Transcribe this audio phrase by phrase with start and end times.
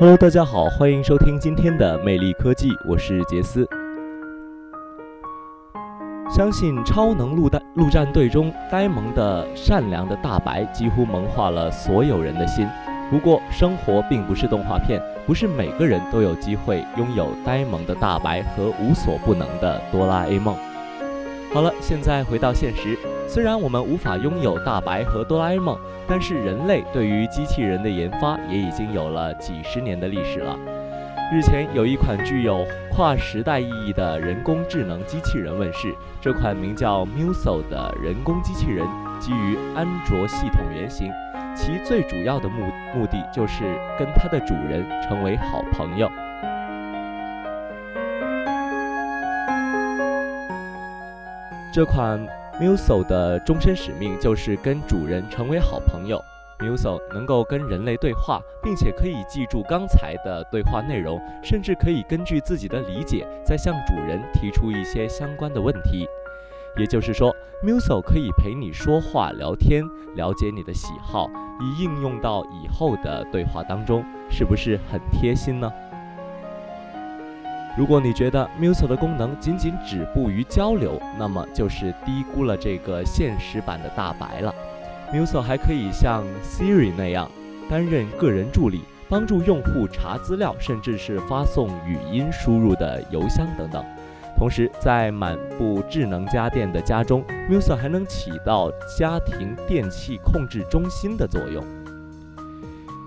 [0.00, 3.68] Hello，大家好，欢迎收听今天的魅力科技，我是杰斯。
[6.34, 12.66] 相信超能陆战陆战队中呆萌的善良的大白几乎萌化了所有人的心。
[13.10, 20.56] 不过，生活并不是动画片，不是每个人都有机会拥有呆萌的大白和无所不能的哆啦 A 梦。
[21.52, 22.96] 好了，现在回到现实。
[23.26, 30.56] 虽然我们无法拥有大白和哆啦 A 梦，但是人类对于机器人的研发也已经有了几十年的历史了。
[31.32, 35.92] 日前，有一款具有跨时代意义的人工智能机器人问世。
[36.20, 38.86] 这款名叫 Muso 的人工机器人
[39.18, 41.10] 基于安卓系统原型，
[41.56, 43.64] 其最主要的目目的就是
[43.98, 46.08] 跟它的主人成为好朋友。
[51.72, 52.20] 这款。
[52.60, 56.22] Muso 的终身使命就是跟主人成为好朋友。
[56.58, 66.06] Muso 能够跟人类对话，并且可以记住刚才的对话内容，甚至可以根据自己的理解再向主人提出一些相关的问题。
[66.76, 69.82] 也就是说，Muso 可以陪你说话聊天，
[70.16, 71.30] 了解你的喜好，
[71.62, 75.72] 以应用到以后的对话当中，是不是很贴心呢？
[77.76, 84.54] 如果你觉得 Muso 的功能仅仅止步于交流，那么就是低估了这个现实版的大白了。
[85.12, 87.30] Muso 还可以像 Siri 那样
[87.68, 93.84] 担任个人助理，帮助用户查资料，甚至是发送语音输入的邮箱等等。
[94.36, 101.64] 同时，在满布智能家电的家中，Muso 还能起到家庭电器控制中心的作用。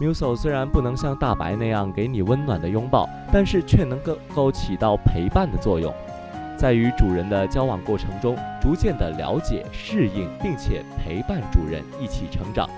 [0.00, 5.94] Muso 虽然不能像大白那样给你温暖的拥抱，但是却能够够起到陪伴的作用，
[6.56, 12.68] 在与主人的交往过程中，逐渐的了解、适应，并且陪伴主人一起成长，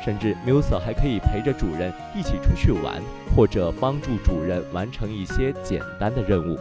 [0.00, 3.02] 甚至 Muso 还可以陪着主人一起出去玩，
[3.34, 6.56] 或者帮助主人完成一些简单的任务。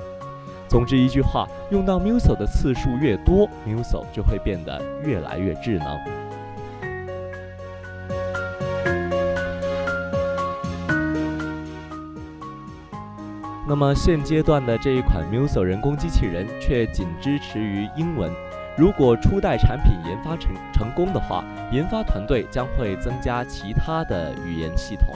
[0.67, 5.99] 总之一句话，用到 Muso 的次数越多，Muso 就会变得越来越智能。
[13.69, 18.31] 那么现阶段的这一款 Muso 人工机器人却仅支持于英文。
[18.75, 25.13] 如果初代产品研发成成功的话，研发团队将会增加其他的语言系统。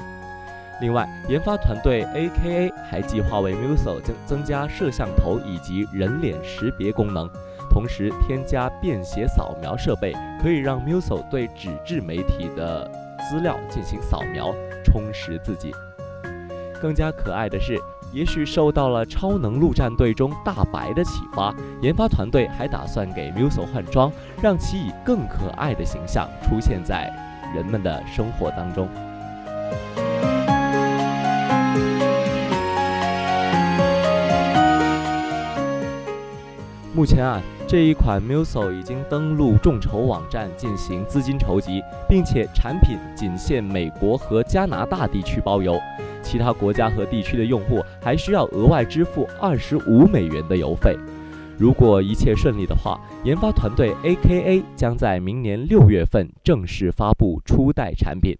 [0.79, 7.27] 另外，研发团队 AKA 还计划为 Muso 增增加摄像头以及人脸识别功能，
[7.71, 12.87] 同时添加便携扫描设备，可以让 Muso 对纸质媒体的
[13.27, 14.53] 资料进行扫描，
[14.83, 15.71] 充实自己。
[16.79, 17.79] 更加可爱的是。
[18.13, 21.51] 也许受到了《超能陆战队》中大白的启发，
[21.81, 27.11] 研发团队还打算给 Muso 换装，让其以更可爱的形象出现在
[27.55, 28.87] 人们的生活当中。
[36.95, 37.41] 目前啊，
[37.73, 45.75] 这一款 Muso 已经登陆众筹网站进行资金筹集，并且产品仅限美国和加拿大地区包邮。
[46.21, 50.95] 其他国家和地区的用户还需要额外支付二十五美元的邮费。
[51.57, 58.37] 如果一切顺利的话，研发团队 AKA 将在明年六月份正式发布初代产品。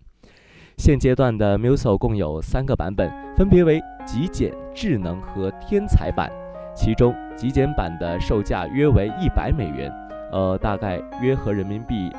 [0.78, 6.32] 现阶段的 Muso 共有三个版本，分别为极简、智能和天才版。
[6.76, 9.92] 其中极简版的售价约为一百美元，
[10.32, 12.12] 呃，大概约合人民币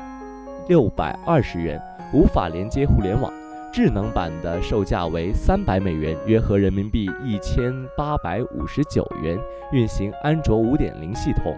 [0.67, 1.81] 六百二十元，
[2.13, 3.31] 无法连接互联网。
[3.73, 9.37] 智能版的售价为三百美元，约合人民币一千八百五十九元，
[9.73, 11.53] 运行安卓五点零系统，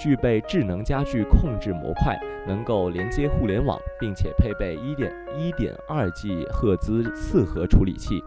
[0.00, 8.24] 具备智能家居控制模块，能够连接互联网，并且配备一点一点二 G 赫兹四核处理器，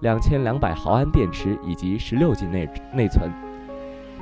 [0.00, 3.30] 两千两百毫安电池以及十六 G 内内存。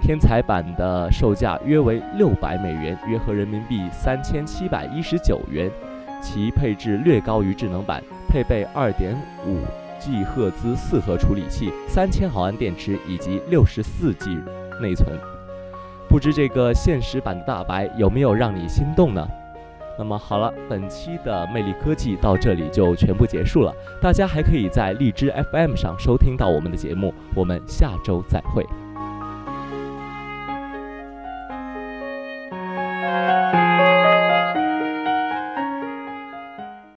[0.04, 5.70] 天才版的售价约为六百美元，约合人民币三千七百一十九元。
[6.20, 8.92] 其配置略高于智能版，配备2.5
[9.98, 14.38] G 赫兹四核处理器、3000毫安电池以及64 G
[14.82, 15.18] 内存。
[16.06, 19.26] 不知这个现实版的大白有没有让你心动呢？
[19.98, 23.72] 那么好了，本期的魅力科技到这里就全部结束了。
[24.02, 28.66] 大家还可以在荔枝 FM 上收听到我们的节目，我们下周再会。